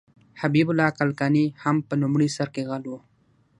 [0.41, 2.93] حبیب الله کلکاني هم په لومړي سر کې غل و.